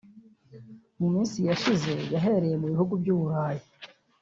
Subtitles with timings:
[0.99, 3.63] mu minsi yashize yahereye mu bihugu by’u Burayi